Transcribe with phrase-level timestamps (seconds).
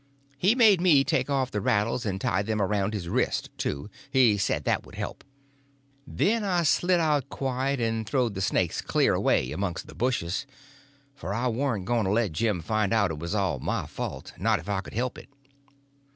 [0.39, 3.87] He made me take off the rattles and tie them around his wrist, too.
[4.09, 5.23] He said that that would help.
[6.07, 10.47] Then I slid out quiet and throwed the snakes clear away amongst the bushes;
[11.13, 14.57] for I warn't going to let Jim find out it was all my fault, not
[14.57, 15.29] if I could help it.